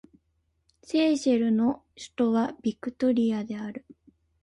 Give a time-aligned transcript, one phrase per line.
[0.81, 3.85] セーシェルの首都はビクトリアである